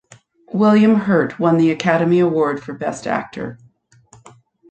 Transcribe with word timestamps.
William 0.51 0.95
Hurt 1.01 1.37
won 1.37 1.57
the 1.57 1.69
Academy 1.69 2.19
Award 2.21 2.59
for 2.63 2.73
Best 2.73 3.05
Actor. 3.05 3.59